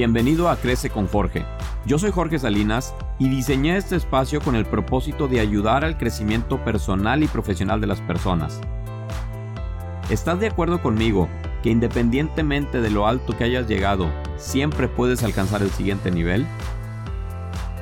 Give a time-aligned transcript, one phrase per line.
[0.00, 1.44] Bienvenido a Crece con Jorge.
[1.84, 6.64] Yo soy Jorge Salinas y diseñé este espacio con el propósito de ayudar al crecimiento
[6.64, 8.62] personal y profesional de las personas.
[10.08, 11.28] ¿Estás de acuerdo conmigo
[11.62, 16.46] que independientemente de lo alto que hayas llegado, siempre puedes alcanzar el siguiente nivel?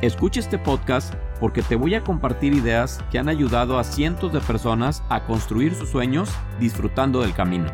[0.02, 4.40] Escucha este podcast porque te voy a compartir ideas que han ayudado a cientos de
[4.40, 6.28] personas a construir sus sueños
[6.58, 7.70] disfrutando del camino.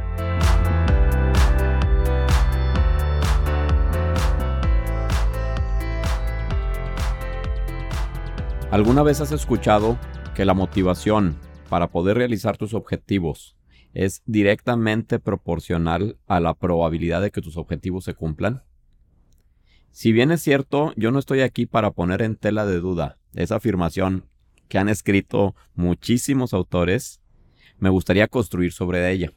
[8.75, 10.01] ¿Alguna vez has escuchado
[10.35, 11.39] que la motivación
[11.69, 13.57] para poder realizar tus objetivos
[13.93, 18.65] es directamente proporcional a la probabilidad de que tus objetivos se cumplan?
[19.93, 23.55] Si bien es cierto, yo no estoy aquí para poner en tela de duda esa
[23.55, 24.29] afirmación
[24.67, 27.21] que han escrito muchísimos autores,
[27.79, 29.31] me gustaría construir sobre ella,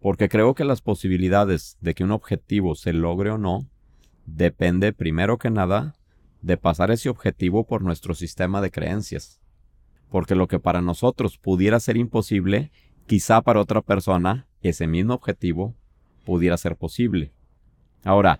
[0.00, 3.70] porque creo que las posibilidades de que un objetivo se logre o no
[4.26, 5.94] depende primero que nada
[6.42, 9.40] de pasar ese objetivo por nuestro sistema de creencias.
[10.08, 12.70] Porque lo que para nosotros pudiera ser imposible,
[13.06, 15.74] quizá para otra persona ese mismo objetivo
[16.24, 17.32] pudiera ser posible.
[18.04, 18.38] Ahora,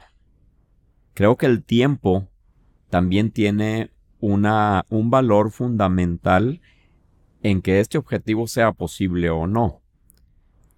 [1.14, 2.28] creo que el tiempo
[2.88, 3.90] también tiene
[4.20, 6.60] una, un valor fundamental
[7.42, 9.80] en que este objetivo sea posible o no.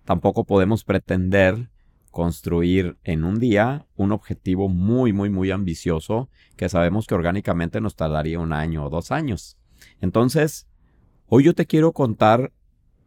[0.05, 1.70] Tampoco podemos pretender
[2.12, 7.96] construir en un día un objetivo muy, muy, muy ambicioso que sabemos que orgánicamente nos
[7.96, 9.58] tardaría un año o dos años.
[10.00, 10.69] Entonces,
[11.27, 12.52] hoy yo te quiero contar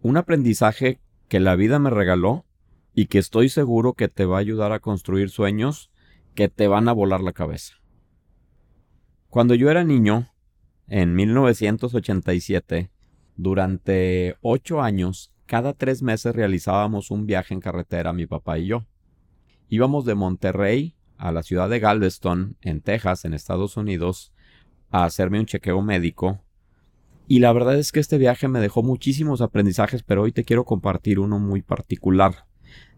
[0.02, 2.46] un aprendizaje que la vida me regaló
[2.94, 5.92] y que estoy seguro que te va a ayudar a construir sueños
[6.34, 7.76] que te van a volar la cabeza.
[9.30, 10.32] Cuando yo era niño,
[10.88, 12.90] en 1987,
[13.36, 18.86] durante ocho años, cada tres meses realizábamos un viaje en carretera mi papá y yo.
[19.70, 24.34] Íbamos de Monterrey a la ciudad de Galveston, en Texas, en Estados Unidos,
[24.92, 26.42] a hacerme un chequeo médico.
[27.28, 30.64] Y la verdad es que este viaje me dejó muchísimos aprendizajes, pero hoy te quiero
[30.64, 32.46] compartir uno muy particular.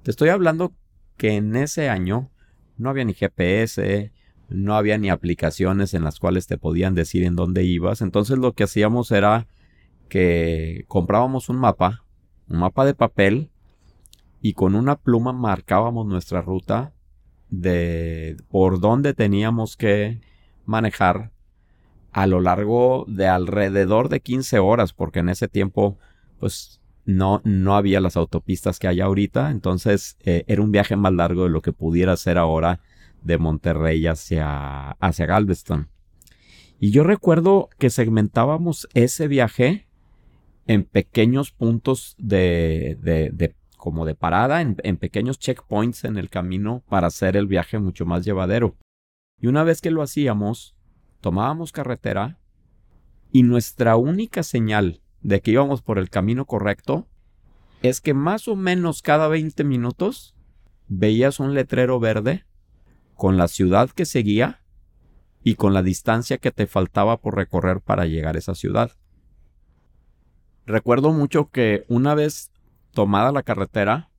[0.03, 0.73] Te estoy hablando
[1.15, 2.31] que en ese año
[2.77, 4.11] no había ni GPS,
[4.49, 8.01] no había ni aplicaciones en las cuales te podían decir en dónde ibas.
[8.01, 9.47] Entonces lo que hacíamos era
[10.09, 12.03] que comprábamos un mapa,
[12.49, 13.51] un mapa de papel,
[14.41, 16.93] y con una pluma marcábamos nuestra ruta
[17.49, 20.21] de por dónde teníamos que
[20.65, 21.31] manejar
[22.11, 25.97] a lo largo de alrededor de 15 horas, porque en ese tiempo
[26.39, 31.13] pues no, no había las autopistas que hay ahorita, entonces eh, era un viaje más
[31.13, 32.81] largo de lo que pudiera ser ahora
[33.23, 35.89] de Monterrey hacia, hacia Galveston.
[36.79, 39.87] Y yo recuerdo que segmentábamos ese viaje
[40.67, 43.55] en pequeños puntos de, de, de
[43.87, 48.25] como de parada en, pequeños checkpoints en el camino para hacer el viaje mucho más
[48.25, 48.75] llevadero.
[49.39, 50.75] Y una vez que lo hacíamos,
[51.21, 52.37] tomábamos carretera
[53.31, 57.07] y nuestra única señal de que íbamos por el camino correcto
[57.81, 60.35] es que más o menos cada 20 minutos
[60.89, 62.43] veías un letrero verde
[63.15, 64.65] con la ciudad que seguía
[65.45, 68.91] y con la distancia que te faltaba por recorrer para llegar a esa ciudad.
[70.65, 72.51] Recuerdo mucho que una vez
[72.97, 74.09] tomada la carretera,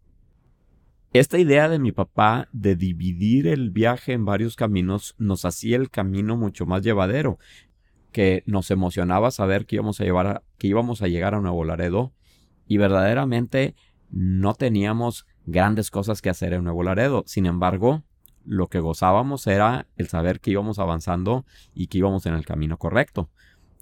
[1.13, 5.91] esta idea de mi papá de dividir el viaje en varios caminos nos hacía el
[5.91, 7.41] camino mucho más llevadero,
[8.13, 12.13] que nos emocionaba saber que íbamos a, llevar que íbamos a llegar a Nuevo Laredo
[12.69, 13.75] y verdaderamente
[14.13, 17.25] no teníamos grandes cosas que hacer en Nuevo Laredo.
[17.27, 18.05] Sin embargo,
[18.45, 22.79] lo que gozábamos era el saber que íbamos avanzando y que íbamos en el camino
[22.79, 23.29] correcto.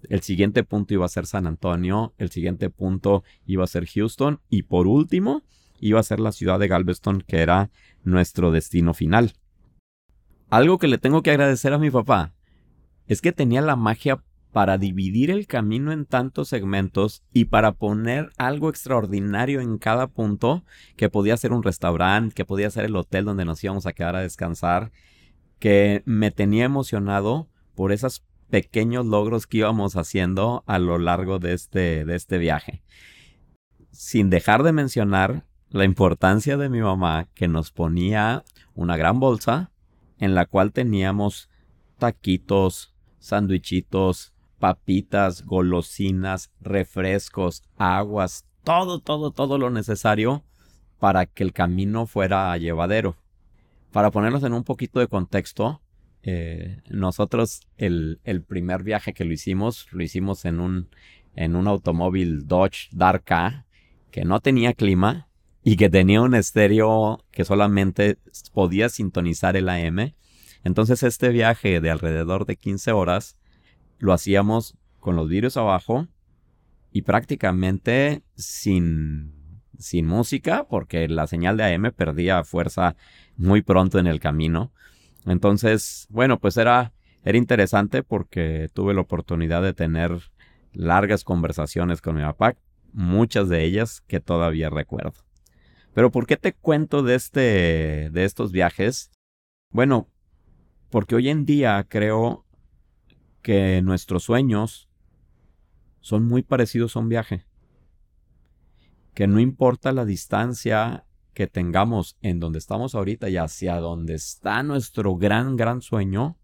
[0.09, 4.39] El siguiente punto iba a ser San Antonio, el siguiente punto iba a ser Houston
[4.49, 5.43] y por último
[5.79, 7.69] iba a ser la ciudad de Galveston que era
[8.03, 9.33] nuestro destino final.
[10.49, 12.33] Algo que le tengo que agradecer a mi papá
[13.07, 18.31] es que tenía la magia para dividir el camino en tantos segmentos y para poner
[18.37, 20.63] algo extraordinario en cada punto,
[20.95, 24.15] que podía ser un restaurante, que podía ser el hotel donde nos íbamos a quedar
[24.15, 24.91] a descansar,
[25.59, 31.53] que me tenía emocionado por esas pequeños logros que íbamos haciendo a lo largo de
[31.53, 32.83] este, de este viaje.
[33.91, 39.71] Sin dejar de mencionar la importancia de mi mamá que nos ponía una gran bolsa
[40.19, 41.49] en la cual teníamos
[41.97, 50.43] taquitos, sandwichitos, papitas, golosinas, refrescos, aguas, todo, todo, todo lo necesario
[50.99, 53.15] para que el camino fuera llevadero.
[53.91, 55.81] Para ponerlos en un poquito de contexto,
[56.23, 60.89] eh, nosotros el, el, primer viaje que lo hicimos, lo hicimos en un,
[61.35, 63.65] en un automóvil Dodge Darka
[64.11, 65.27] que no tenía clima
[65.63, 68.17] y que tenía un estéreo que solamente
[68.53, 70.13] podía sintonizar el AM.
[70.63, 73.37] Entonces este viaje de alrededor de 15 horas
[73.99, 76.07] lo hacíamos con los vidrios abajo
[76.91, 82.95] y prácticamente sin, sin música porque la señal de AM perdía fuerza
[83.35, 84.71] muy pronto en el camino.
[85.27, 86.93] Entonces, bueno, pues era,
[87.23, 90.31] era interesante porque tuve la oportunidad de tener
[90.71, 92.55] largas conversaciones con mi papá,
[92.93, 95.13] muchas de ellas que todavía recuerdo.
[95.93, 99.11] Pero ¿por qué te cuento de este de estos viajes?
[99.71, 100.07] Bueno,
[100.89, 102.45] porque hoy en día creo
[103.41, 104.89] que nuestros sueños
[105.99, 107.45] son muy parecidos a un viaje.
[109.13, 111.06] Que no importa la distancia
[111.37, 116.35] que tengamos en donde estamos ahorita y hacia donde está nuestro gran, gran sueño,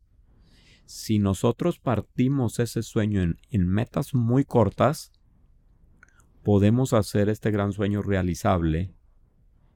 [0.85, 5.11] si nosotros partimos ese sueño en, en metas muy cortas,
[6.43, 8.93] podemos hacer este gran sueño realizable.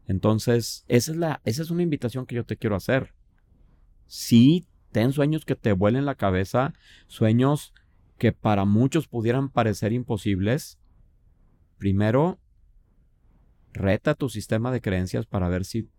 [0.05, 3.15] Entonces, esa es, la, esa es una invitación que yo te quiero hacer.
[4.05, 6.75] Sí, ten sueños que te vuelen la cabeza,
[7.07, 7.73] sueños
[8.19, 10.77] que para muchos pudieran parecer imposibles.
[11.79, 12.37] Primero,
[13.77, 15.89] reta tu sistema de creencias para ver si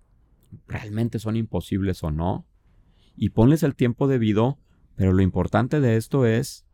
[0.67, 2.47] realmente son imposibles o no.
[3.17, 4.59] Y ponles el tiempo debido,
[4.95, 6.67] pero lo importante de esto es,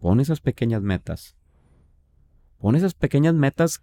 [0.00, 1.36] pon esas pequeñas metas.
[2.58, 3.82] Pon esas pequeñas metas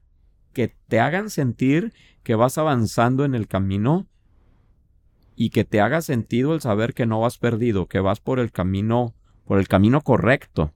[0.54, 1.94] que te hagan sentir
[2.24, 4.08] que vas avanzando en el camino
[5.36, 8.52] y que te haga sentido el saber que no vas perdido, que vas por el
[8.52, 9.14] camino,
[9.46, 10.74] por el camino correcto.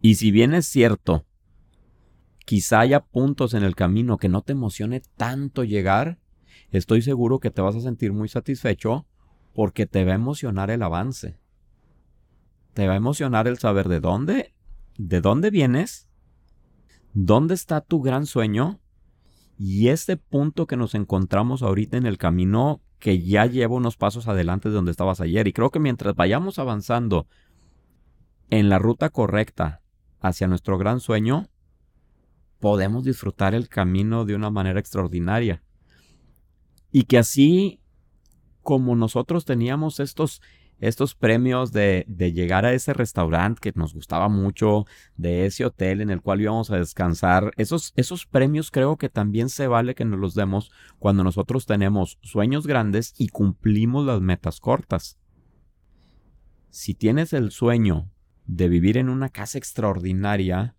[0.00, 1.24] Y si bien es cierto,
[2.48, 6.18] quizá haya puntos en el camino que no te emocione tanto llegar,
[6.70, 9.06] estoy seguro que te vas a sentir muy satisfecho
[9.52, 11.38] porque te va a emocionar el avance.
[12.72, 14.54] Te va a emocionar el saber de dónde,
[14.96, 16.08] de dónde vienes
[17.12, 18.80] ¿Dónde está tu gran sueño?
[19.58, 24.28] Y este punto que nos encontramos ahorita en el camino que ya lleva unos pasos
[24.28, 25.48] adelante de donde estabas ayer.
[25.48, 27.26] Y creo que mientras vayamos avanzando
[28.50, 29.82] en la ruta correcta
[30.20, 31.48] hacia nuestro gran sueño,
[32.60, 35.62] podemos disfrutar el camino de una manera extraordinaria.
[36.90, 37.80] Y que así
[38.62, 40.40] como nosotros teníamos estos
[40.80, 46.00] estos premios de, de, llegar a ese restaurante que nos gustaba mucho, de ese hotel
[46.00, 50.04] en el cual íbamos a descansar, esos, esos premios creo que también se vale que
[50.04, 55.18] nos los demos cuando nosotros tenemos sueños grandes y cumplimos las metas cortas.
[56.70, 58.10] Si tienes el sueño
[58.46, 60.76] de vivir en una casa extraordinaria,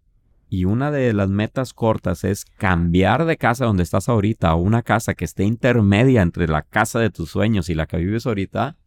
[0.49, 4.81] y una de las metas cortas es cambiar de casa donde estás ahorita a una
[4.81, 8.77] casa que esté intermedia entre la casa de tus sueños y la que vives ahorita,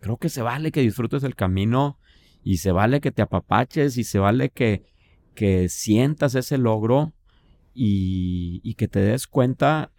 [0.00, 1.98] creo que se vale que disfrutes el camino
[2.44, 4.84] y se vale que te apapaches y se vale que,
[5.34, 7.14] que sientas ese logro
[7.72, 9.90] y, y que te des cuenta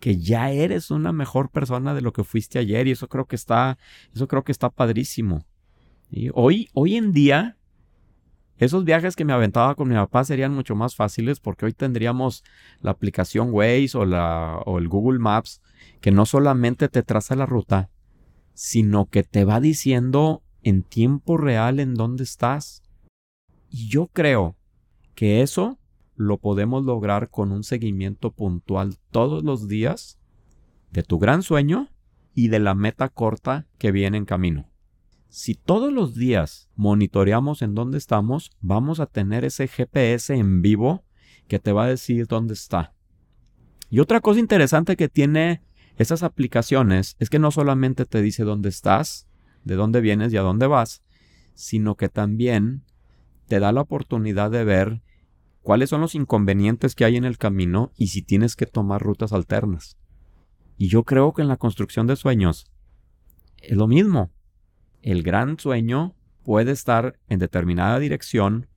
[0.00, 3.36] que ya eres una mejor persona de lo que fuiste ayer y eso creo que
[3.36, 3.78] está,
[4.14, 5.46] eso creo que está padrísimo.
[6.10, 7.56] Y hoy, hoy en día,
[8.58, 12.44] esos viajes que me aventaba con mi papá serían mucho más fáciles porque hoy tendríamos
[12.80, 15.62] la aplicación Waze o, la, o el Google Maps
[16.00, 17.90] que no solamente te traza la ruta,
[18.54, 22.82] sino que te va diciendo en tiempo real en dónde estás.
[23.70, 24.56] Y yo creo
[25.14, 25.78] que eso
[26.14, 30.18] lo podemos lograr con un seguimiento puntual todos los días
[30.90, 31.88] de tu gran sueño
[32.34, 34.71] y de la meta corta que viene en camino.
[35.34, 41.06] Si todos los días monitoreamos en dónde estamos, vamos a tener ese GPS en vivo
[41.48, 42.92] que te va a decir dónde está.
[43.88, 45.62] Y otra cosa interesante que tiene
[45.96, 49.26] esas aplicaciones es que no solamente te dice dónde estás,
[49.64, 51.02] de dónde vienes y a dónde vas,
[51.54, 52.84] sino que también
[53.48, 55.02] te da la oportunidad de ver
[55.62, 59.32] cuáles son los inconvenientes que hay en el camino y si tienes que tomar rutas
[59.32, 59.96] alternas.
[60.76, 62.70] Y yo creo que en la construcción de sueños
[63.62, 64.30] es lo mismo.
[65.02, 68.68] El gran sueño puede estar en determinada dirección,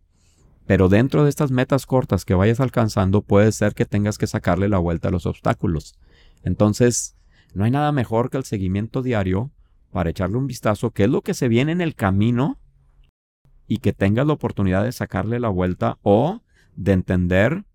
[0.65, 4.67] pero dentro de estas metas cortas que vayas alcanzando puede ser que tengas que sacarle
[4.67, 5.95] la vuelta a los obstáculos.
[6.43, 7.15] Entonces,
[7.53, 9.51] no hay nada mejor que el seguimiento diario
[9.91, 12.59] para echarle un vistazo qué es lo que se viene en el camino
[13.67, 16.41] y que tengas la oportunidad de sacarle la vuelta o
[16.75, 17.65] de entender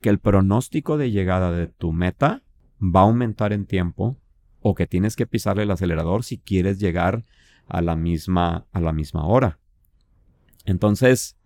[0.00, 2.42] que el pronóstico de llegada de tu meta
[2.80, 4.16] va a aumentar en tiempo
[4.60, 7.24] o que tienes que pisarle el acelerador si quieres llegar
[7.68, 9.58] a la misma a la misma hora.
[10.64, 11.36] Entonces,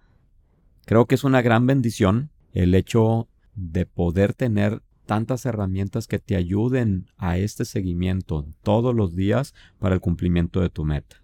[0.84, 6.36] creo que es una gran bendición el hecho de poder tener tantas herramientas que te
[6.36, 11.22] ayuden a este seguimiento todos los días para el cumplimiento de tu meta.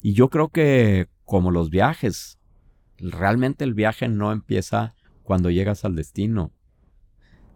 [0.00, 2.38] Y yo creo que como los viajes,
[2.98, 6.52] realmente el viaje no empieza cuando llegas al destino.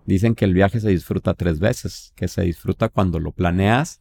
[0.07, 4.01] Dicen que el viaje se disfruta tres veces, que se disfruta cuando lo planeas,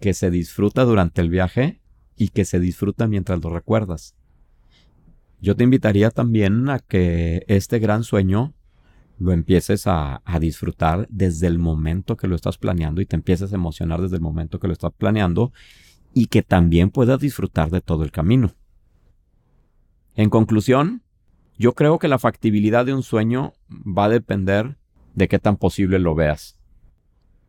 [0.00, 1.80] que se disfruta durante el viaje
[2.16, 4.14] y que se disfruta mientras lo recuerdas.
[5.40, 8.54] Yo te invitaría también a que este gran sueño
[9.18, 13.56] lo empieces a, disfrutar desde el momento que lo estás planeando y te empieces a
[13.56, 15.52] emocionar desde el momento que lo estás planeando
[16.14, 18.54] y que también puedas disfrutar de todo el camino.
[20.14, 21.02] En conclusión,
[21.58, 24.76] yo creo que la factibilidad de un sueño va a depender
[25.14, 26.59] de qué tan posible lo veas.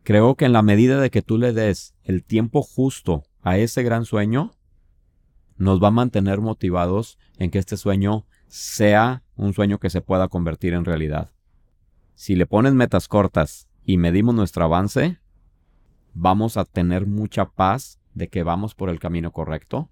[0.04, 3.82] Creo que en la medida de que tú le des el tiempo justo a ese
[3.82, 4.52] gran sueño,
[5.56, 10.26] nos va a mantener motivados en que este sueño sea un sueño que se pueda
[10.28, 11.30] convertir en realidad.
[12.14, 15.20] Si le pones metas cortas y medimos nuestro avance,
[16.14, 19.88] vamos a tener mucha paz de que vamos por el camino correcto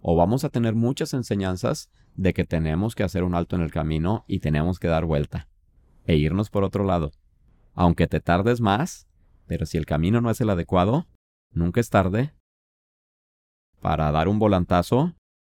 [0.00, 3.70] o vamos a tener muchas enseñanzas de que tenemos que hacer un alto en el
[3.70, 5.48] camino y tenemos que dar vuelta
[6.06, 7.12] e irnos por otro lado.
[7.74, 9.08] Aunque te tardes más,
[9.46, 11.06] pero si el camino no es el adecuado,
[11.50, 12.32] nunca es tarde
[13.80, 15.14] para dar un volantazo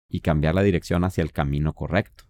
[0.10, 2.27] y cambiar la dirección hacia el camino correcto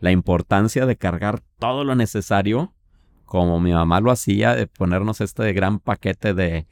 [0.00, 2.74] la importancia de cargar todo lo necesario,
[3.24, 6.66] como mi mamá lo hacía, de ponernos este gran paquete de,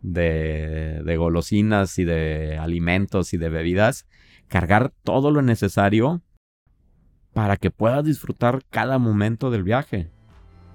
[0.00, 4.08] de, de golosinas y de alimentos y de bebidas,
[4.48, 6.22] cargar todo lo necesario
[7.32, 10.10] para que puedas disfrutar cada momento del viaje.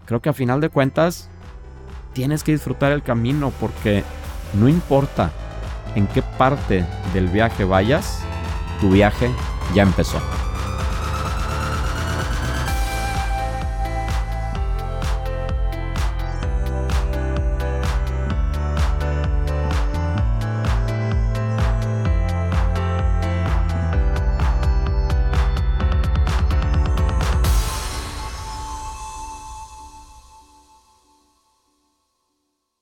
[0.06, 1.32] Creo que a final de cuentas
[2.16, 4.04] tienes que disfrutar el camino porque
[4.54, 5.32] no importa
[5.96, 8.22] en qué parte del viaje vayas,
[8.80, 9.30] tu viaje
[9.76, 10.20] ya empezó.